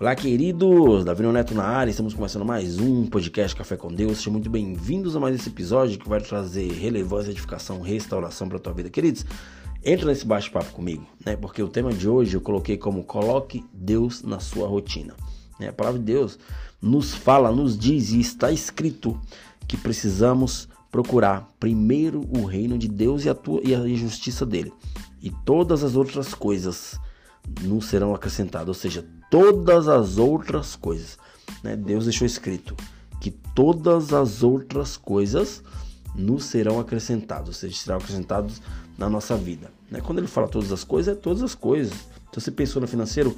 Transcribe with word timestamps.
Olá, 0.00 0.14
queridos! 0.14 1.04
Davi 1.04 1.22
Neto 1.24 1.54
na 1.54 1.62
área, 1.62 1.90
estamos 1.90 2.14
começando 2.14 2.42
mais 2.42 2.78
um 2.78 3.04
podcast 3.04 3.54
Café 3.54 3.76
com 3.76 3.92
Deus. 3.92 4.16
Sejam 4.16 4.32
muito 4.32 4.48
bem-vindos 4.48 5.14
a 5.14 5.20
mais 5.20 5.34
esse 5.34 5.50
episódio 5.50 5.98
que 5.98 6.08
vai 6.08 6.22
trazer 6.22 6.72
relevância, 6.72 7.30
edificação, 7.30 7.82
restauração 7.82 8.48
para 8.48 8.56
a 8.56 8.60
tua 8.60 8.72
vida. 8.72 8.88
Queridos, 8.88 9.26
entra 9.84 10.06
nesse 10.06 10.24
bate-papo 10.24 10.72
comigo, 10.72 11.06
né? 11.22 11.36
Porque 11.36 11.62
o 11.62 11.68
tema 11.68 11.92
de 11.92 12.08
hoje 12.08 12.34
eu 12.34 12.40
coloquei 12.40 12.78
como 12.78 13.04
Coloque 13.04 13.62
Deus 13.74 14.22
na 14.22 14.40
sua 14.40 14.66
rotina. 14.66 15.12
Né? 15.58 15.68
A 15.68 15.72
palavra 15.74 15.98
de 15.98 16.06
Deus 16.06 16.38
nos 16.80 17.14
fala, 17.14 17.52
nos 17.52 17.78
diz 17.78 18.10
e 18.12 18.20
está 18.20 18.50
escrito 18.50 19.20
que 19.68 19.76
precisamos 19.76 20.66
procurar 20.90 21.46
primeiro 21.60 22.26
o 22.34 22.46
reino 22.46 22.78
de 22.78 22.88
Deus 22.88 23.26
e 23.26 23.28
a, 23.28 23.34
tua, 23.34 23.60
e 23.62 23.74
a 23.74 23.86
justiça 23.86 24.46
dele. 24.46 24.72
E 25.22 25.30
todas 25.44 25.84
as 25.84 25.94
outras 25.94 26.32
coisas 26.32 26.98
nos 27.62 27.86
serão 27.86 28.14
acrescentadas, 28.14 28.68
ou 28.68 28.74
seja, 28.74 29.04
todas 29.30 29.88
as 29.88 30.18
outras 30.18 30.76
coisas. 30.76 31.18
Né? 31.62 31.76
Deus 31.76 32.04
deixou 32.04 32.26
escrito 32.26 32.74
que 33.20 33.30
todas 33.30 34.12
as 34.12 34.42
outras 34.42 34.96
coisas 34.96 35.62
nos 36.14 36.44
serão 36.44 36.80
acrescentadas, 36.80 37.48
ou 37.48 37.54
seja, 37.54 37.76
serão 37.76 37.98
acrescentados 37.98 38.60
na 38.96 39.08
nossa 39.08 39.36
vida. 39.36 39.70
Né? 39.90 40.00
Quando 40.00 40.18
ele 40.18 40.26
fala 40.26 40.48
todas 40.48 40.72
as 40.72 40.84
coisas, 40.84 41.16
é 41.16 41.20
todas 41.20 41.42
as 41.42 41.54
coisas. 41.54 41.92
Se 42.32 42.40
você 42.40 42.50
pensou 42.50 42.80
no 42.80 42.88
financeiro, 42.88 43.36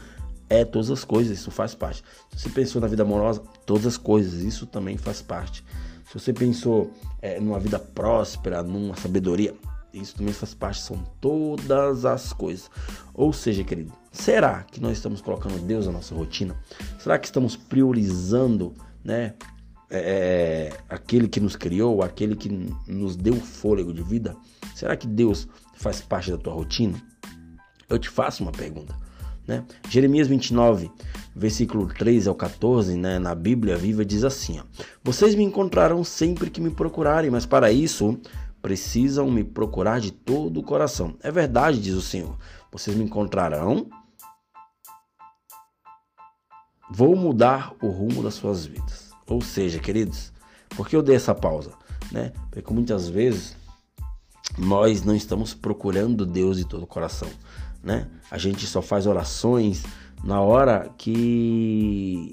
é 0.49 0.65
todas 0.65 0.91
as 0.91 1.05
coisas, 1.05 1.39
isso 1.39 1.51
faz 1.51 1.75
parte. 1.75 2.05
Se 2.37 2.43
você 2.43 2.49
pensou 2.51 2.81
na 2.81 2.87
vida 2.87 3.03
amorosa, 3.03 3.43
todas 3.65 3.87
as 3.87 3.97
coisas, 3.97 4.43
isso 4.43 4.67
também 4.67 4.97
faz 4.97 5.23
parte. 5.23 5.65
Se 6.07 6.19
você 6.19 6.33
pensou 6.33 6.93
é, 7.23 7.41
numa 7.41 7.59
vida 7.59 7.79
próspera, 7.79 8.63
numa 8.63 8.95
sabedoria, 8.97 9.55
isso 9.93 10.17
também 10.17 10.33
faz 10.33 10.55
parte, 10.55 10.81
são 10.81 10.97
todas 11.21 12.05
as 12.05 12.33
coisas. 12.33 12.71
Ou 13.13 13.33
seja, 13.33 13.63
querido, 13.63 13.93
será 14.11 14.63
que 14.63 14.81
nós 14.81 14.93
estamos 14.93 15.21
colocando 15.21 15.59
Deus 15.61 15.87
na 15.87 15.93
nossa 15.93 16.15
rotina? 16.15 16.57
Será 16.99 17.19
que 17.19 17.27
estamos 17.27 17.57
priorizando, 17.57 18.75
né? 19.05 19.35
É, 19.91 20.71
é 20.71 20.81
aquele 20.89 21.29
que 21.29 21.39
nos 21.39 21.55
criou, 21.55 22.03
aquele 22.03 22.35
que 22.35 22.49
nos 22.89 23.15
deu 23.15 23.35
fôlego 23.35 23.93
de 23.93 24.03
vida? 24.03 24.35
Será 24.75 24.97
que 24.97 25.07
Deus 25.07 25.47
faz 25.75 26.01
parte 26.01 26.31
da 26.31 26.39
tua 26.39 26.55
rotina? 26.55 27.01
Eu 27.89 27.99
te 27.99 28.09
faço 28.09 28.43
uma 28.43 28.53
pergunta. 28.53 28.97
Né? 29.47 29.65
Jeremias 29.91 30.29
29, 30.29 30.91
versículo 31.35 31.87
3 31.93 32.29
ao 32.29 32.35
14, 32.35 32.97
né, 32.97 33.19
na 33.19 33.35
Bíblia 33.35 33.77
Viva, 33.77 34.05
diz 34.05 34.23
assim: 34.25 34.61
ó, 34.61 34.63
Vocês 35.03 35.35
me 35.35 35.43
encontrarão 35.43 36.05
sempre 36.05 36.49
que 36.49 36.61
me 36.61 36.71
procurarem, 36.71 37.31
mas 37.31 37.45
para 37.45 37.73
isso 37.73 38.19
precisam 38.63 39.29
me 39.31 39.43
procurar 39.43 40.01
de 40.01 40.13
todo 40.13 40.61
o 40.61 40.63
coração. 40.63 41.17
É 41.21 41.31
verdade, 41.31 41.81
diz 41.81 41.95
o 41.95 42.01
Senhor. 42.01 42.39
Vocês 42.71 42.97
me 42.97 43.05
encontrarão. 43.05 43.91
Vou 46.89 47.17
mudar 47.17 47.75
o 47.83 47.89
rumo 47.89 48.23
das 48.23 48.35
suas 48.35 48.65
vidas. 48.65 49.11
Ou 49.27 49.43
seja, 49.43 49.79
queridos, 49.79 50.33
por 50.77 50.89
que 50.89 50.95
eu 50.95 51.03
dei 51.03 51.17
essa 51.17 51.35
pausa? 51.35 51.73
Né? 52.11 52.33
Porque 52.51 52.73
muitas 52.73 53.09
vezes 53.09 53.57
nós 54.57 55.03
não 55.03 55.15
estamos 55.15 55.55
procurando 55.55 56.25
Deus 56.25 56.57
de 56.57 56.65
todo 56.65 56.85
o 56.85 56.87
coração. 56.87 57.29
Né? 57.83 58.09
A 58.31 58.39
gente 58.39 58.67
só 58.67 58.81
faz 58.81 59.07
orações 59.07 59.83
na 60.23 60.41
hora 60.41 60.91
que 60.97 62.33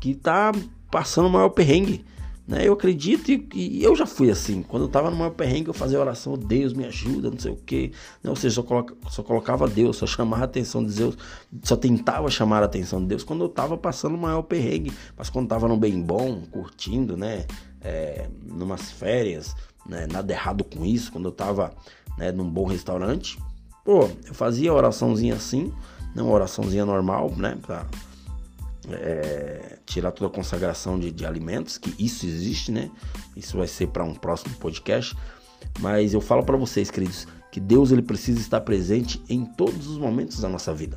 que 0.00 0.14
tá 0.14 0.50
passando 0.90 1.26
o 1.26 1.30
maior 1.30 1.50
perrengue. 1.50 2.04
Né? 2.50 2.66
Eu 2.66 2.72
acredito 2.72 3.30
e, 3.30 3.48
e, 3.54 3.84
eu 3.84 3.94
já 3.94 4.04
fui 4.04 4.28
assim. 4.28 4.60
Quando 4.60 4.82
eu 4.82 4.86
estava 4.88 5.08
no 5.08 5.16
maior 5.16 5.30
perrengue, 5.30 5.68
eu 5.68 5.72
fazia 5.72 6.00
oração, 6.00 6.36
Deus 6.36 6.72
me 6.72 6.84
ajuda, 6.84 7.30
não 7.30 7.38
sei 7.38 7.52
o 7.52 7.56
quê. 7.56 7.92
Né? 8.24 8.28
Ou 8.28 8.34
seja, 8.34 8.56
só, 8.56 8.62
coloca, 8.64 8.92
só 9.08 9.22
colocava 9.22 9.68
Deus, 9.68 9.96
só 9.98 10.04
chamava 10.04 10.42
a 10.42 10.46
atenção 10.46 10.84
de 10.84 10.92
Deus, 10.92 11.16
só 11.62 11.76
tentava 11.76 12.28
chamar 12.28 12.64
a 12.64 12.66
atenção 12.66 13.00
de 13.00 13.06
Deus 13.06 13.22
quando 13.22 13.44
eu 13.44 13.46
estava 13.46 13.78
passando 13.78 14.16
o 14.16 14.18
maior 14.18 14.42
perrengue. 14.42 14.92
Mas 15.16 15.30
quando 15.30 15.44
estava 15.44 15.68
no 15.68 15.76
bem 15.76 16.02
bom, 16.02 16.42
curtindo, 16.50 17.16
né? 17.16 17.46
É, 17.82 18.28
numas 18.44 18.90
férias, 18.90 19.54
né? 19.86 20.08
nada 20.10 20.32
errado 20.32 20.64
com 20.64 20.84
isso. 20.84 21.12
Quando 21.12 21.26
eu 21.26 21.32
estava 21.32 21.72
né, 22.18 22.32
num 22.32 22.50
bom 22.50 22.66
restaurante, 22.66 23.38
pô, 23.84 24.10
eu 24.26 24.34
fazia 24.34 24.74
oraçãozinha 24.74 25.34
assim, 25.34 25.72
né? 26.16 26.20
uma 26.20 26.32
oraçãozinha 26.32 26.84
normal, 26.84 27.30
né? 27.36 27.56
Pra, 27.62 27.86
é, 28.90 29.69
tirar 29.90 30.12
toda 30.12 30.30
a 30.30 30.34
consagração 30.34 30.98
de, 30.98 31.10
de, 31.10 31.26
alimentos, 31.26 31.76
que 31.76 31.94
isso 32.02 32.24
existe, 32.24 32.70
né? 32.70 32.90
Isso 33.36 33.56
vai 33.56 33.66
ser 33.66 33.88
para 33.88 34.04
um 34.04 34.14
próximo 34.14 34.54
podcast. 34.56 35.16
Mas 35.80 36.14
eu 36.14 36.20
falo 36.20 36.42
para 36.44 36.56
vocês, 36.56 36.90
queridos, 36.90 37.26
que 37.50 37.60
Deus 37.60 37.90
ele 37.90 38.02
precisa 38.02 38.40
estar 38.40 38.60
presente 38.60 39.22
em 39.28 39.44
todos 39.44 39.88
os 39.88 39.98
momentos 39.98 40.40
da 40.40 40.48
nossa 40.48 40.72
vida. 40.72 40.96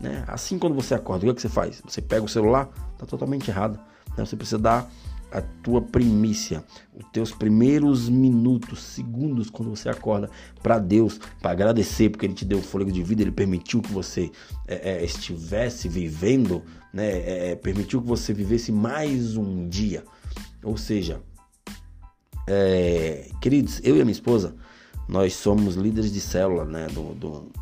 Né? 0.00 0.24
Assim, 0.26 0.58
quando 0.58 0.74
você 0.74 0.94
acorda, 0.94 1.24
o 1.24 1.26
que, 1.26 1.30
é 1.30 1.34
que 1.34 1.40
você 1.40 1.48
faz? 1.48 1.80
Você 1.86 2.02
pega 2.02 2.24
o 2.24 2.28
celular, 2.28 2.66
tá 2.98 3.06
totalmente 3.06 3.48
errado. 3.48 3.78
Né? 4.16 4.24
Você 4.24 4.36
precisa 4.36 4.58
dar 4.58 4.90
a 5.32 5.40
tua 5.40 5.80
primícia, 5.80 6.62
os 6.94 7.04
teus 7.10 7.32
primeiros 7.32 8.08
minutos, 8.08 8.82
segundos 8.82 9.48
quando 9.48 9.70
você 9.70 9.88
acorda 9.88 10.30
para 10.62 10.78
Deus, 10.78 11.18
para 11.40 11.52
agradecer 11.52 12.10
porque 12.10 12.26
Ele 12.26 12.34
te 12.34 12.44
deu 12.44 12.58
o 12.58 12.62
fôlego 12.62 12.92
de 12.92 13.02
vida, 13.02 13.22
Ele 13.22 13.32
permitiu 13.32 13.80
que 13.80 13.90
você 13.90 14.30
é, 14.68 14.92
é, 14.92 15.04
estivesse 15.04 15.88
vivendo, 15.88 16.62
né, 16.92 17.50
é, 17.50 17.56
permitiu 17.56 18.02
que 18.02 18.08
você 18.08 18.34
vivesse 18.34 18.70
mais 18.70 19.36
um 19.36 19.68
dia. 19.68 20.04
Ou 20.62 20.76
seja, 20.76 21.20
queridos, 23.40 23.80
eu 23.82 23.96
e 23.96 24.00
a 24.00 24.04
minha 24.04 24.12
esposa, 24.12 24.54
nós 25.08 25.34
somos 25.34 25.74
líderes 25.74 26.12
de 26.12 26.20
célula, 26.20 26.64
né, 26.64 26.86
do, 26.88 27.14
do, 27.14 27.52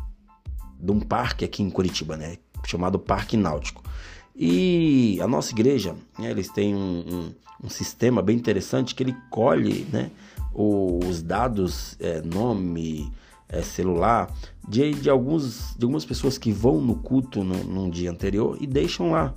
de 0.79 0.91
um 0.91 0.99
parque 0.99 1.45
aqui 1.45 1.63
em 1.63 1.69
Curitiba, 1.69 2.17
né, 2.17 2.37
chamado 2.65 2.99
Parque 2.99 3.37
Náutico. 3.37 3.81
E 4.35 5.19
a 5.21 5.27
nossa 5.27 5.51
igreja, 5.51 5.95
né, 6.17 6.31
eles 6.31 6.49
têm 6.49 6.73
um, 6.73 7.03
um, 7.59 7.65
um, 7.65 7.69
sistema 7.69 8.21
bem 8.21 8.37
interessante 8.37 8.95
que 8.95 9.03
ele 9.03 9.15
colhe 9.29 9.85
né, 9.91 10.09
os 10.53 11.21
dados, 11.21 11.95
é, 11.99 12.21
nome, 12.21 13.11
é, 13.49 13.61
celular, 13.61 14.33
de, 14.67 14.91
de, 14.93 15.09
alguns, 15.09 15.75
de 15.77 15.83
algumas 15.83 16.05
pessoas 16.05 16.37
que 16.37 16.51
vão 16.51 16.79
no 16.79 16.95
culto 16.95 17.43
no, 17.43 17.63
num 17.63 17.89
dia 17.89 18.09
anterior 18.09 18.57
e 18.59 18.65
deixam 18.65 19.11
lá, 19.11 19.33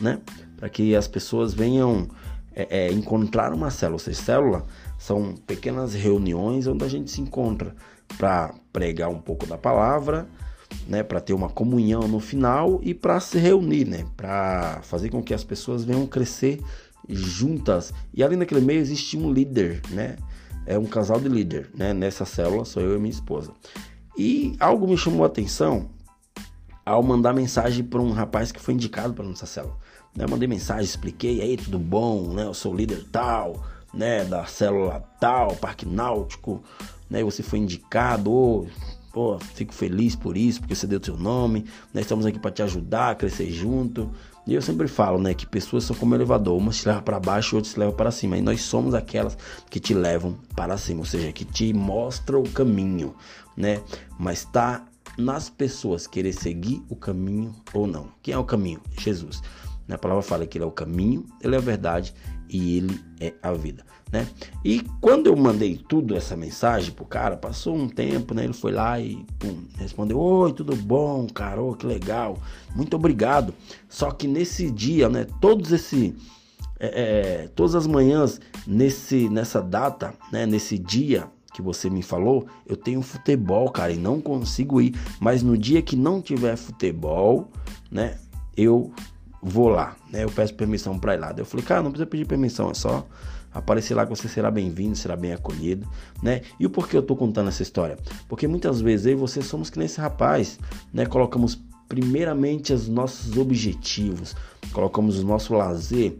né? 0.00 0.20
Para 0.56 0.68
que 0.68 0.94
as 0.94 1.08
pessoas 1.08 1.54
venham 1.54 2.08
é, 2.54 2.86
é, 2.86 2.92
encontrar 2.92 3.52
uma 3.52 3.70
célula. 3.70 3.96
Ou 3.96 3.98
seja, 3.98 4.22
célula 4.22 4.66
são 4.98 5.34
pequenas 5.46 5.94
reuniões 5.94 6.66
onde 6.66 6.84
a 6.84 6.88
gente 6.88 7.10
se 7.10 7.20
encontra 7.20 7.74
para 8.18 8.54
pregar 8.72 9.08
um 9.08 9.20
pouco 9.20 9.46
da 9.46 9.58
palavra, 9.58 10.28
né, 10.86 11.02
para 11.02 11.20
ter 11.20 11.32
uma 11.32 11.48
comunhão 11.48 12.06
no 12.08 12.20
final 12.20 12.80
e 12.82 12.94
para 12.94 13.20
se 13.20 13.38
reunir, 13.38 13.86
né, 13.86 14.04
para 14.16 14.80
fazer 14.82 15.10
com 15.10 15.22
que 15.22 15.34
as 15.34 15.44
pessoas 15.44 15.84
venham 15.84 16.06
crescer 16.06 16.60
juntas. 17.08 17.92
E 18.12 18.22
ali 18.22 18.36
naquele 18.36 18.60
meio 18.60 18.80
existe 18.80 19.16
um 19.16 19.32
líder, 19.32 19.80
né? 19.90 20.16
É 20.66 20.78
um 20.78 20.86
casal 20.86 21.20
de 21.20 21.28
líder, 21.28 21.70
né? 21.74 21.92
Nessa 21.92 22.24
célula 22.24 22.64
sou 22.64 22.82
eu 22.82 22.96
e 22.96 22.98
minha 22.98 23.12
esposa. 23.12 23.52
E 24.16 24.56
algo 24.58 24.86
me 24.86 24.96
chamou 24.96 25.24
a 25.24 25.26
atenção 25.26 25.90
ao 26.84 27.02
mandar 27.02 27.32
mensagem 27.32 27.84
para 27.84 28.00
um 28.00 28.12
rapaz 28.12 28.52
que 28.52 28.60
foi 28.60 28.74
indicado 28.74 29.12
para 29.14 29.24
nossa 29.24 29.46
célula. 29.46 29.76
Né, 30.14 30.24
eu 30.24 30.28
mandei 30.28 30.46
mensagem, 30.46 30.84
expliquei, 30.84 31.40
aí 31.40 31.56
tudo 31.56 31.78
bom, 31.78 32.32
né? 32.32 32.44
Eu 32.44 32.54
sou 32.54 32.74
líder 32.74 33.04
tal, 33.10 33.62
né? 33.92 34.24
Da 34.24 34.46
célula 34.46 35.00
tal, 35.20 35.54
Parque 35.56 35.86
Náutico, 35.86 36.62
né? 37.10 37.22
Você 37.22 37.42
foi 37.42 37.58
indicado, 37.58 38.66
Pô, 39.14 39.38
fico 39.38 39.72
feliz 39.72 40.16
por 40.16 40.36
isso, 40.36 40.58
porque 40.58 40.74
você 40.74 40.88
deu 40.88 40.98
seu 41.00 41.16
nome. 41.16 41.64
Nós 41.94 42.02
estamos 42.02 42.26
aqui 42.26 42.36
para 42.36 42.50
te 42.50 42.64
ajudar 42.64 43.12
a 43.12 43.14
crescer 43.14 43.48
junto. 43.48 44.10
E 44.44 44.52
eu 44.52 44.60
sempre 44.60 44.88
falo, 44.88 45.20
né, 45.20 45.32
que 45.34 45.46
pessoas 45.46 45.84
são 45.84 45.94
como 45.94 46.16
elevador, 46.16 46.58
umas 46.58 46.78
te 46.78 46.88
levam 46.88 47.04
para 47.04 47.20
baixo, 47.20 47.54
outras 47.54 47.74
te 47.74 47.78
levam 47.78 47.94
para 47.94 48.10
cima. 48.10 48.36
E 48.36 48.42
nós 48.42 48.62
somos 48.62 48.92
aquelas 48.92 49.38
que 49.70 49.78
te 49.78 49.94
levam 49.94 50.36
para 50.56 50.76
cima, 50.76 50.98
ou 50.98 51.06
seja, 51.06 51.30
que 51.32 51.44
te 51.44 51.72
mostram 51.72 52.40
o 52.40 52.50
caminho, 52.50 53.14
né? 53.56 53.80
Mas 54.18 54.44
tá 54.44 54.84
nas 55.16 55.48
pessoas 55.48 56.08
querer 56.08 56.32
seguir 56.32 56.82
o 56.88 56.96
caminho 56.96 57.54
ou 57.72 57.86
não. 57.86 58.08
Quem 58.20 58.34
é 58.34 58.38
o 58.38 58.42
caminho? 58.42 58.80
Jesus. 58.98 59.40
A 59.88 59.96
palavra 59.96 60.24
fala 60.24 60.44
que 60.44 60.58
ele 60.58 60.64
é 60.64 60.66
o 60.66 60.72
caminho, 60.72 61.24
ele 61.40 61.54
é 61.54 61.58
a 61.58 61.60
verdade 61.60 62.12
e 62.54 62.76
ele 62.76 63.00
é 63.20 63.34
a 63.42 63.52
vida, 63.52 63.84
né? 64.12 64.28
E 64.64 64.80
quando 65.00 65.26
eu 65.26 65.34
mandei 65.34 65.76
tudo 65.76 66.16
essa 66.16 66.36
mensagem 66.36 66.92
pro 66.92 67.04
cara, 67.04 67.36
passou 67.36 67.74
um 67.74 67.88
tempo, 67.88 68.32
né? 68.32 68.44
Ele 68.44 68.52
foi 68.52 68.70
lá 68.70 69.00
e 69.00 69.26
pum, 69.40 69.64
respondeu: 69.76 70.20
"Oi, 70.20 70.52
tudo 70.52 70.76
bom, 70.76 71.26
cara? 71.26 71.60
Oh, 71.60 71.74
que 71.74 71.84
legal. 71.84 72.38
Muito 72.76 72.94
obrigado". 72.94 73.52
Só 73.88 74.12
que 74.12 74.28
nesse 74.28 74.70
dia, 74.70 75.08
né, 75.08 75.26
todos 75.40 75.72
esse 75.72 76.14
é, 76.78 76.86
é, 76.86 77.48
todas 77.48 77.74
as 77.74 77.88
manhãs 77.88 78.40
nesse 78.64 79.28
nessa 79.28 79.60
data, 79.60 80.14
né, 80.30 80.46
nesse 80.46 80.78
dia 80.78 81.28
que 81.52 81.60
você 81.60 81.90
me 81.90 82.02
falou, 82.02 82.46
eu 82.66 82.76
tenho 82.76 83.02
futebol, 83.02 83.68
cara, 83.70 83.92
e 83.92 83.96
não 83.96 84.20
consigo 84.20 84.80
ir. 84.80 84.94
Mas 85.18 85.42
no 85.42 85.58
dia 85.58 85.82
que 85.82 85.96
não 85.96 86.22
tiver 86.22 86.56
futebol, 86.56 87.48
né, 87.90 88.16
eu 88.56 88.92
vou 89.44 89.68
lá, 89.68 89.94
né? 90.10 90.24
Eu 90.24 90.30
peço 90.30 90.54
permissão 90.54 90.98
para 90.98 91.14
ir 91.14 91.18
lá. 91.18 91.34
Eu 91.36 91.44
falei, 91.44 91.64
cara, 91.64 91.82
não 91.82 91.90
precisa 91.90 92.06
pedir 92.06 92.24
permissão, 92.24 92.70
é 92.70 92.74
só 92.74 93.06
aparecer 93.52 93.94
lá 93.94 94.04
que 94.04 94.10
você 94.10 94.26
será 94.26 94.50
bem-vindo, 94.50 94.96
será 94.96 95.14
bem 95.14 95.32
acolhido, 95.32 95.86
né? 96.22 96.40
E 96.58 96.64
o 96.66 96.70
porquê 96.70 96.96
eu 96.96 97.02
tô 97.02 97.14
contando 97.14 97.48
essa 97.48 97.62
história? 97.62 97.98
Porque 98.26 98.48
muitas 98.48 98.80
vezes 98.80 99.06
eu 99.06 99.12
e 99.12 99.14
você 99.14 99.42
somos 99.42 99.68
que 99.68 99.78
nem 99.78 99.86
esse 99.86 100.00
rapaz, 100.00 100.58
né? 100.92 101.04
Colocamos 101.04 101.62
primeiramente 101.88 102.72
os 102.72 102.88
nossos 102.88 103.36
objetivos, 103.36 104.34
colocamos 104.72 105.20
o 105.20 105.26
nosso 105.26 105.54
lazer, 105.54 106.16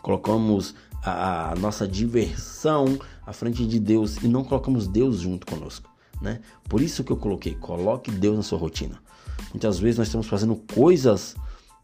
colocamos 0.00 0.74
a, 1.02 1.50
a 1.50 1.54
nossa 1.56 1.86
diversão 1.86 2.98
à 3.26 3.32
frente 3.32 3.66
de 3.66 3.80
Deus 3.80 4.16
e 4.22 4.28
não 4.28 4.44
colocamos 4.44 4.86
Deus 4.86 5.18
junto 5.18 5.46
conosco. 5.46 5.90
Né? 6.22 6.40
Por 6.68 6.80
isso 6.80 7.04
que 7.04 7.12
eu 7.12 7.16
coloquei, 7.16 7.54
coloque 7.56 8.10
Deus 8.10 8.36
na 8.36 8.42
sua 8.42 8.58
rotina. 8.58 8.98
Muitas 9.52 9.78
vezes 9.78 9.98
nós 9.98 10.06
estamos 10.08 10.26
fazendo 10.26 10.56
coisas 10.56 11.34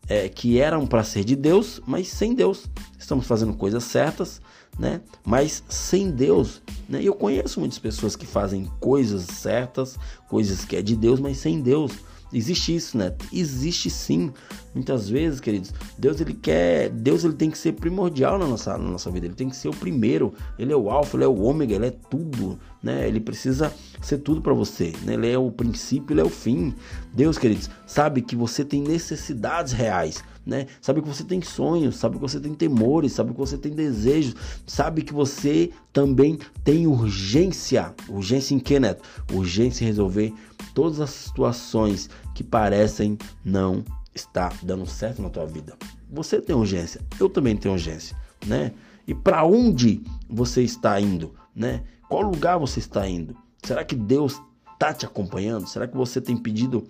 é, 0.08 0.28
que 0.28 0.58
eram 0.60 0.86
para 0.86 1.04
ser 1.04 1.24
de 1.24 1.36
Deus, 1.36 1.80
mas 1.86 2.08
sem 2.08 2.34
Deus. 2.34 2.66
Estamos 2.98 3.26
fazendo 3.26 3.54
coisas 3.54 3.84
certas, 3.84 4.40
né? 4.78 5.00
Mas 5.24 5.62
sem 5.68 6.10
Deus, 6.10 6.62
né? 6.88 7.02
Eu 7.02 7.14
conheço 7.14 7.60
muitas 7.60 7.78
pessoas 7.78 8.16
que 8.16 8.26
fazem 8.26 8.70
coisas 8.80 9.22
certas, 9.22 9.98
coisas 10.28 10.64
que 10.64 10.76
é 10.76 10.82
de 10.82 10.96
Deus, 10.96 11.20
mas 11.20 11.38
sem 11.38 11.60
Deus. 11.60 11.92
Existe 12.32 12.74
isso, 12.74 12.96
né? 12.96 13.12
Existe 13.32 13.90
sim. 13.90 14.32
Muitas 14.74 15.08
vezes, 15.08 15.38
queridos, 15.38 15.72
Deus 15.98 16.20
ele 16.20 16.32
quer, 16.32 16.88
Deus 16.88 17.24
ele 17.24 17.34
tem 17.34 17.50
que 17.50 17.58
ser 17.58 17.72
primordial 17.72 18.38
na 18.38 18.46
nossa, 18.46 18.78
na 18.78 18.88
nossa 18.88 19.10
vida. 19.10 19.26
Ele 19.26 19.34
tem 19.34 19.50
que 19.50 19.56
ser 19.56 19.68
o 19.68 19.76
primeiro. 19.76 20.32
Ele 20.58 20.72
é 20.72 20.76
o 20.76 20.90
alfa, 20.90 21.16
ele 21.16 21.24
é 21.24 21.28
o 21.28 21.42
ômega, 21.42 21.74
ele 21.74 21.86
é 21.86 21.94
tudo, 22.10 22.58
né? 22.82 23.06
Ele 23.06 23.20
precisa 23.20 23.72
ser 24.00 24.18
tudo 24.18 24.40
para 24.40 24.54
você, 24.54 24.92
né? 25.04 25.14
Ele 25.14 25.30
é 25.30 25.38
o 25.38 25.50
princípio, 25.50 26.14
ele 26.14 26.22
é 26.22 26.24
o 26.24 26.30
fim. 26.30 26.74
Deus, 27.12 27.36
queridos, 27.36 27.68
sabe 27.86 28.22
que 28.22 28.34
você 28.34 28.64
tem 28.64 28.80
necessidades 28.80 29.72
reais 29.72 30.24
né? 30.44 30.66
Sabe 30.80 31.00
que 31.00 31.08
você 31.08 31.24
tem 31.24 31.40
sonhos, 31.40 31.96
sabe 31.96 32.16
que 32.16 32.20
você 32.20 32.40
tem 32.40 32.54
temores, 32.54 33.12
sabe 33.12 33.32
que 33.32 33.38
você 33.38 33.56
tem 33.56 33.72
desejos, 33.72 34.34
sabe 34.66 35.02
que 35.02 35.12
você 35.12 35.70
também 35.92 36.38
tem 36.64 36.86
urgência. 36.86 37.94
Urgência 38.08 38.54
em 38.54 38.58
que, 38.58 38.78
Neto? 38.78 39.02
Urgência 39.32 39.84
em 39.84 39.86
resolver 39.86 40.32
todas 40.74 41.00
as 41.00 41.10
situações 41.10 42.10
que 42.34 42.42
parecem 42.42 43.16
não 43.44 43.84
estar 44.14 44.52
dando 44.62 44.86
certo 44.86 45.22
na 45.22 45.30
tua 45.30 45.46
vida. 45.46 45.76
Você 46.10 46.40
tem 46.40 46.54
urgência, 46.54 47.00
eu 47.18 47.28
também 47.28 47.56
tenho 47.56 47.74
urgência, 47.74 48.16
né? 48.46 48.72
E 49.06 49.14
para 49.14 49.44
onde 49.44 50.02
você 50.28 50.62
está 50.62 51.00
indo, 51.00 51.34
né? 51.54 51.82
Qual 52.08 52.22
lugar 52.22 52.58
você 52.58 52.78
está 52.78 53.08
indo? 53.08 53.36
Será 53.64 53.84
que 53.84 53.96
Deus 53.96 54.40
está 54.74 54.92
te 54.92 55.06
acompanhando? 55.06 55.66
Será 55.66 55.86
que 55.86 55.96
você 55.96 56.20
tem 56.20 56.36
pedido 56.36 56.86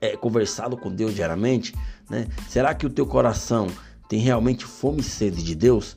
é, 0.00 0.16
conversado 0.16 0.76
com 0.76 0.90
Deus 0.90 1.14
diariamente? 1.14 1.74
Né? 2.08 2.26
Será 2.48 2.74
que 2.74 2.86
o 2.86 2.90
teu 2.90 3.06
coração 3.06 3.68
tem 4.08 4.20
realmente 4.20 4.64
fome 4.64 5.00
e 5.00 5.04
sede 5.04 5.42
de 5.42 5.54
Deus? 5.54 5.96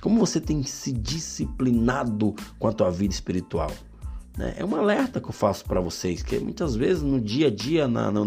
Como 0.00 0.18
você 0.18 0.40
tem 0.40 0.62
se 0.64 0.92
disciplinado 0.92 2.34
com 2.58 2.68
a 2.68 2.72
tua 2.72 2.90
vida 2.90 3.14
espiritual? 3.14 3.70
Né? 4.36 4.54
É 4.56 4.64
um 4.64 4.74
alerta 4.74 5.20
que 5.20 5.28
eu 5.28 5.32
faço 5.32 5.64
para 5.64 5.80
vocês, 5.80 6.22
que 6.22 6.38
muitas 6.38 6.74
vezes 6.74 7.02
no 7.02 7.20
dia 7.20 7.48
a 7.48 7.50
dia, 7.50 7.86
na, 7.86 8.10
na, 8.10 8.20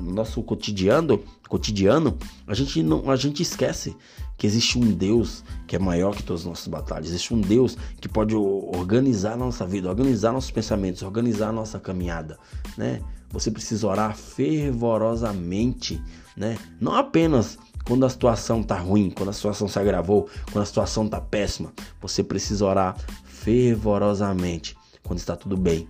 no 0.00 0.12
nosso 0.12 0.42
cotidiano, 0.42 1.22
cotidiano, 1.48 2.16
a 2.46 2.54
gente, 2.54 2.82
não, 2.82 3.10
a 3.10 3.16
gente 3.16 3.42
esquece 3.42 3.96
que 4.36 4.46
existe 4.46 4.78
um 4.78 4.92
Deus 4.92 5.44
que 5.66 5.76
é 5.76 5.78
maior 5.78 6.14
que 6.14 6.22
todas 6.22 6.42
as 6.42 6.46
nossas 6.46 6.68
batalhas. 6.68 7.08
Existe 7.08 7.34
um 7.34 7.40
Deus 7.40 7.76
que 8.00 8.08
pode 8.08 8.34
organizar 8.34 9.34
a 9.34 9.36
nossa 9.36 9.66
vida, 9.66 9.88
organizar 9.88 10.32
nossos 10.32 10.50
pensamentos, 10.50 11.02
organizar 11.02 11.48
a 11.48 11.52
nossa 11.52 11.78
caminhada, 11.78 12.38
né? 12.76 13.00
Você 13.32 13.50
precisa 13.50 13.86
orar 13.86 14.14
fervorosamente, 14.14 16.00
né? 16.36 16.58
Não 16.80 16.94
apenas 16.94 17.58
quando 17.84 18.04
a 18.06 18.10
situação 18.10 18.60
está 18.60 18.78
ruim, 18.78 19.10
quando 19.10 19.30
a 19.30 19.32
situação 19.32 19.66
se 19.66 19.78
agravou, 19.78 20.28
quando 20.52 20.62
a 20.62 20.66
situação 20.66 21.06
está 21.06 21.20
péssima. 21.20 21.72
Você 22.00 22.22
precisa 22.22 22.64
orar 22.64 22.96
fervorosamente 23.24 24.76
quando 25.02 25.18
está 25.18 25.34
tudo 25.34 25.56
bem, 25.56 25.88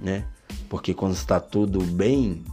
né? 0.00 0.26
Porque 0.68 0.92
quando 0.92 1.14
está 1.14 1.40
tudo 1.40 1.80
bem, 1.80 2.44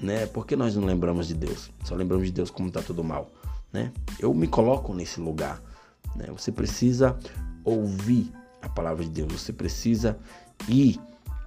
né? 0.00 0.26
Por 0.26 0.46
que 0.46 0.54
nós 0.54 0.76
não 0.76 0.84
lembramos 0.84 1.26
de 1.26 1.34
Deus? 1.34 1.70
Só 1.84 1.94
lembramos 1.94 2.26
de 2.26 2.32
Deus 2.32 2.50
como 2.50 2.68
está 2.68 2.82
tudo 2.82 3.02
mal, 3.02 3.30
né? 3.72 3.90
Eu 4.20 4.32
me 4.34 4.46
coloco 4.46 4.94
nesse 4.94 5.20
lugar, 5.20 5.60
né? 6.14 6.26
Você 6.36 6.52
precisa 6.52 7.18
ouvir 7.64 8.32
a 8.62 8.68
palavra 8.68 9.04
de 9.04 9.10
Deus. 9.10 9.32
Você 9.32 9.52
precisa 9.52 10.18
ir 10.68 11.00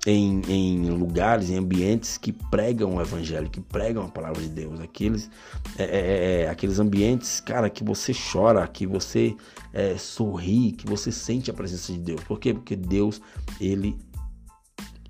em, 0.06 0.42
em, 0.48 0.90
lugares, 0.90 1.50
em 1.50 1.58
ambientes 1.58 2.18
que 2.18 2.32
pregam 2.32 2.96
o 2.96 3.02
evangelho, 3.02 3.50
que 3.50 3.62
pregam 3.62 4.04
a 4.04 4.08
palavra 4.08 4.42
de 4.42 4.50
Deus, 4.50 4.80
aqueles, 4.80 5.30
é, 5.78 5.84
é, 5.84 5.88
é, 5.88 6.42
é 6.42 6.50
aqueles 6.50 6.80
ambientes, 6.80 7.40
cara, 7.40 7.70
que 7.70 7.84
você 7.84 8.12
chora, 8.14 8.68
que 8.68 8.88
você 8.88 9.36
é, 9.72 9.98
sorri, 9.98 10.72
que 10.72 10.88
você 10.88 11.12
sente 11.12 11.52
a 11.52 11.54
presença 11.54 11.94
de 11.94 12.00
Deus. 12.00 12.24
Por 12.24 12.40
quê? 12.40 12.54
Porque 12.54 12.76
Deus, 12.76 13.22
ele, 13.60 13.96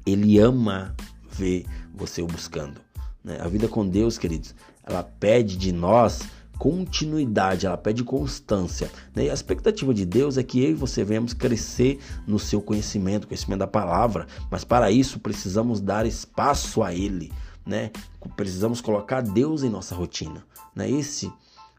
ele 0.06 0.40
ama 0.40 0.94
ver 1.32 1.66
você 1.94 2.22
o 2.22 2.28
buscando. 2.28 2.82
Né? 3.24 3.38
A 3.40 3.48
vida 3.48 3.70
com 3.70 3.88
Deus, 3.88 4.18
queridos, 4.18 4.54
ela 4.84 5.04
pede 5.04 5.56
de 5.56 5.72
nós 5.72 6.22
continuidade, 6.62 7.66
ela 7.66 7.76
pede 7.76 8.04
constância. 8.04 8.92
Né? 9.16 9.26
E 9.26 9.30
a 9.32 9.34
expectativa 9.34 9.92
de 9.96 10.06
Deus 10.06 10.38
é 10.38 10.44
que 10.44 10.64
eu 10.64 10.70
e 10.70 10.74
você 10.76 11.04
venhamos 11.04 11.34
crescer 11.34 12.00
no 12.28 12.38
seu 12.38 12.62
conhecimento, 12.62 13.26
conhecimento 13.26 13.62
da 13.62 13.68
palavra, 13.68 14.28
mas 14.52 14.64
para 14.64 14.92
isso 14.92 15.20
precisamos 15.20 15.82
dar 15.82 16.06
espaço 16.06 16.84
a 16.84 16.94
Ele, 16.94 17.34
né? 17.66 17.90
Precisamos 18.36 18.80
colocar 18.80 19.22
Deus 19.22 19.64
em 19.64 19.72
nossa 19.72 19.96
rotina, 19.96 20.46
né? 20.76 20.88
Esse 20.88 21.34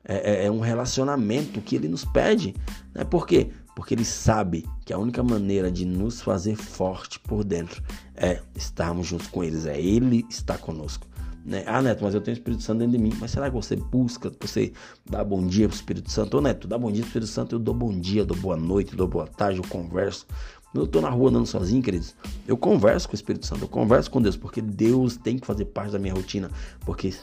é, 0.04 0.42
é, 0.42 0.46
é 0.46 0.50
um 0.50 0.58
relacionamento 0.58 1.60
que 1.60 1.76
Ele 1.76 1.86
nos 1.86 2.04
pede, 2.04 2.52
né? 2.92 3.04
Por 3.04 3.24
quê? 3.24 3.50
Porque 3.76 3.94
Ele 3.94 4.04
sabe 4.04 4.66
que 4.84 4.92
a 4.92 4.98
única 4.98 5.22
maneira 5.22 5.70
de 5.70 5.86
nos 5.86 6.20
fazer 6.20 6.56
forte 6.56 7.20
por 7.20 7.44
dentro 7.44 7.80
é 8.16 8.40
estarmos 8.52 9.06
juntos 9.06 9.28
com 9.28 9.44
Eles, 9.44 9.64
é 9.64 9.80
Ele 9.80 10.26
estar 10.28 10.58
conosco. 10.58 11.06
Né? 11.44 11.64
Ah, 11.66 11.82
Neto, 11.82 12.04
mas 12.04 12.14
eu 12.14 12.20
tenho 12.20 12.36
o 12.36 12.38
Espírito 12.38 12.62
Santo 12.62 12.78
dentro 12.78 12.96
de 12.96 13.02
mim. 13.02 13.12
Mas 13.20 13.30
será 13.30 13.48
que 13.50 13.54
você 13.54 13.76
busca, 13.76 14.30
você 14.40 14.72
dá 15.08 15.24
bom 15.24 15.46
dia 15.46 15.68
pro 15.68 15.76
Espírito 15.76 16.10
Santo? 16.10 16.38
Ô, 16.38 16.40
Neto, 16.40 16.68
dá 16.68 16.78
bom 16.78 16.90
dia 16.90 17.02
pro 17.02 17.08
Espírito 17.08 17.30
Santo, 17.30 17.54
eu 17.56 17.58
dou 17.58 17.74
bom 17.74 17.98
dia, 17.98 18.24
dou 18.24 18.36
boa 18.36 18.56
noite, 18.56 18.94
dou 18.94 19.08
boa 19.08 19.26
tarde, 19.26 19.58
eu 19.58 19.64
converso. 19.68 20.26
Quando 20.72 20.84
eu 20.84 20.88
tô 20.88 21.00
na 21.00 21.10
rua 21.10 21.28
andando 21.28 21.46
sozinho, 21.46 21.82
queridos, 21.82 22.14
eu 22.46 22.56
converso 22.56 23.06
com 23.06 23.12
o 23.12 23.14
Espírito 23.14 23.46
Santo, 23.46 23.62
eu 23.62 23.68
converso 23.68 24.10
com 24.10 24.22
Deus, 24.22 24.36
porque 24.36 24.62
Deus 24.62 25.16
tem 25.16 25.38
que 25.38 25.46
fazer 25.46 25.66
parte 25.66 25.92
da 25.92 25.98
minha 25.98 26.14
rotina. 26.14 26.50
Porque 26.80 27.14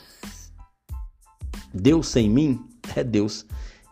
Deus 1.74 2.08
sem 2.08 2.30
mim 2.30 2.64
é 2.96 3.04
Deus, 3.04 3.46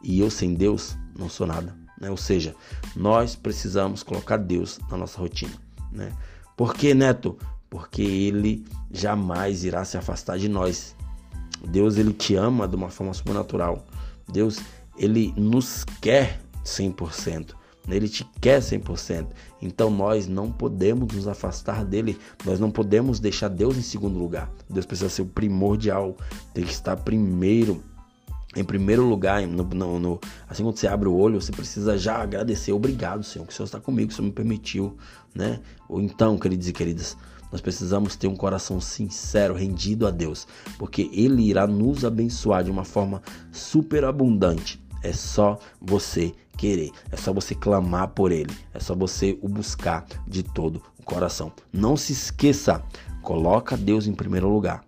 e 0.03 0.19
eu 0.19 0.30
sem 0.30 0.53
Deus 0.53 0.95
não 1.18 1.27
sou 1.27 1.47
nada. 1.47 1.75
Né? 2.00 2.12
Ou 2.12 2.18
seja, 2.18 2.56
nós 2.95 3.35
precisamos 3.35 4.03
colocar 4.03 4.38
Deus 4.38 4.80
na 4.91 4.97
nossa 4.97 5.19
rotina. 5.19 5.53
Né? 5.91 6.13
Porque, 6.56 6.94
Neto, 6.94 7.38
porque 7.69 8.02
ele 8.02 8.66
jamais 8.92 9.64
irá 9.64 9.83
se 9.83 9.97
afastar 9.97 10.38
de 10.38 10.47
nós. 10.47 10.95
Deus 11.68 11.97
ele 11.97 12.14
te 12.14 12.36
ama 12.36 12.68
de 12.68 12.76
uma 12.76 12.90
forma 12.90 13.14
sobrenatural. 13.14 13.86
Deus 14.31 14.59
ele 14.97 15.33
nos 15.38 15.83
quer 16.02 16.40
100%. 16.64 17.56
Ele 17.90 18.09
te 18.09 18.26
quer 18.42 18.59
100%. 18.59 19.28
Então 19.62 19.90
nós 19.90 20.28
não 20.28 20.52
podemos 20.52 21.14
nos 21.14 21.28
afastar 21.28 21.86
dele. 21.86 22.18
Nós 22.45 22.59
não 22.59 22.69
podemos 22.69 23.19
deixar 23.19 23.47
Deus 23.47 23.78
em 23.78 23.81
segundo 23.81 24.19
lugar. 24.19 24.52
Deus 24.69 24.86
precisa 24.86 25.09
ser 25.09 25.21
o 25.21 25.26
primordial. 25.26 26.16
Tem 26.54 26.66
que 26.66 26.71
estar 26.71 26.97
primeiro. 26.97 27.81
Em 28.56 28.64
primeiro 28.64 29.06
lugar, 29.06 29.45
no, 29.45 29.64
no, 29.64 30.00
no, 30.00 30.19
assim 30.50 30.64
quando 30.64 30.78
você 30.78 30.88
abre 30.88 31.07
o 31.07 31.16
olho, 31.16 31.40
você 31.40 31.52
precisa 31.52 31.97
já 31.97 32.18
agradecer. 32.18 32.71
Obrigado, 32.71 33.24
Senhor, 33.24 33.45
que 33.45 33.54
o 33.54 33.56
Senhor 33.56 33.66
está 33.66 33.80
comigo, 33.80 34.07
que 34.07 34.14
o 34.14 34.18
Senhor 34.18 34.28
me 34.28 34.33
permitiu. 34.33 34.97
Né? 35.36 35.59
Ou 35.88 36.02
então, 36.02 36.38
queridos 36.40 36.68
e 36.68 36.74
queridas, 36.74 37.16
nós 37.51 37.61
precisamos 37.61 38.16
ter 38.16 38.27
um 38.27 38.35
coração 38.35 38.80
sincero, 38.81 39.54
rendido 39.54 40.07
a 40.07 40.11
Deus, 40.11 40.47
porque 40.77 41.09
Ele 41.13 41.44
irá 41.44 41.66
nos 41.66 42.04
abençoar 42.04 42.63
de 42.63 42.71
uma 42.71 42.83
forma 42.83 43.21
super 43.51 44.04
abundante. 44.06 44.81
É 45.04 45.13
só 45.13 45.57
você 45.80 46.33
querer, 46.57 46.92
é 47.11 47.16
só 47.16 47.31
você 47.31 47.54
clamar 47.54 48.09
por 48.09 48.31
Ele, 48.31 48.54
é 48.73 48.80
só 48.80 48.95
você 48.95 49.37
o 49.42 49.47
buscar 49.47 50.06
de 50.27 50.44
todo 50.44 50.81
o 50.99 51.04
coração. 51.04 51.51
Não 51.71 51.95
se 51.95 52.13
esqueça, 52.13 52.83
coloca 53.21 53.77
Deus 53.77 54.07
em 54.07 54.13
primeiro 54.13 54.49
lugar 54.49 54.83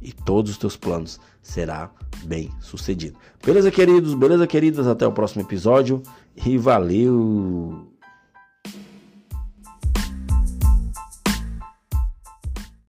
e 0.00 0.12
todos 0.12 0.52
os 0.52 0.58
teus 0.58 0.76
planos 0.76 1.18
será 1.42 1.90
bem 2.24 2.50
sucedido. 2.60 3.18
Beleza, 3.44 3.70
queridos? 3.70 4.14
Beleza, 4.14 4.46
queridas? 4.46 4.86
Até 4.86 5.06
o 5.06 5.12
próximo 5.12 5.42
episódio 5.42 6.02
e 6.36 6.56
valeu! 6.56 7.87